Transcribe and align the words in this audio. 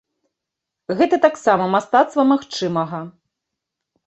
Гэта 1.01 1.19
таксама 1.25 1.67
мастацтва 1.75 2.21
магчымага. 2.33 3.05